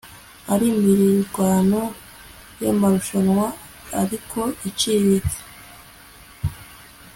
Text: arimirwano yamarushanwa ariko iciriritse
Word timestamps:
arimirwano 0.53 1.81
yamarushanwa 2.63 3.45
ariko 4.01 4.39
iciriritse 4.69 5.39